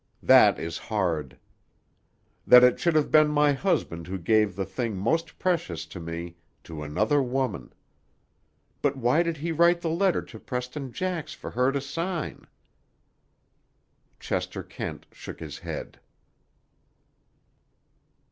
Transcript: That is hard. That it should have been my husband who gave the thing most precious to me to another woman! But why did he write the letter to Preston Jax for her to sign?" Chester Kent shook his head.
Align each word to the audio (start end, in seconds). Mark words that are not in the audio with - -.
That 0.23 0.57
is 0.57 0.79
hard. 0.79 1.37
That 2.47 2.63
it 2.63 2.79
should 2.79 2.95
have 2.95 3.11
been 3.11 3.27
my 3.27 3.53
husband 3.53 4.07
who 4.07 4.17
gave 4.17 4.55
the 4.55 4.65
thing 4.65 4.97
most 4.97 5.37
precious 5.37 5.85
to 5.85 5.99
me 5.99 6.37
to 6.63 6.81
another 6.81 7.21
woman! 7.21 7.71
But 8.81 8.97
why 8.97 9.21
did 9.21 9.37
he 9.37 9.51
write 9.51 9.81
the 9.81 9.91
letter 9.91 10.23
to 10.23 10.39
Preston 10.39 10.91
Jax 10.91 11.33
for 11.33 11.51
her 11.51 11.71
to 11.71 11.79
sign?" 11.81 12.47
Chester 14.19 14.63
Kent 14.63 15.05
shook 15.11 15.39
his 15.39 15.59
head. 15.59 15.99